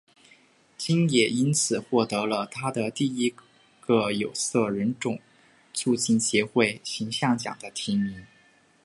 [0.79, 3.35] 金也因此获得了她的第一
[3.79, 5.19] 个有色人种
[5.75, 8.25] 促进协会形象奖的提名。